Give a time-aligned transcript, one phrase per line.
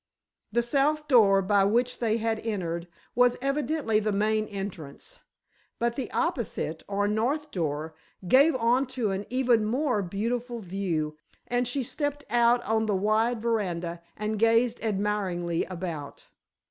[0.51, 5.19] The south door, by which they had entered, was evidently the main entrance,
[5.77, 7.93] but the opposite, or north door,
[8.27, 13.43] gave on to an even more beautiful view, and she stepped out on the wide
[13.43, 16.25] veranda and gazed admiringly about.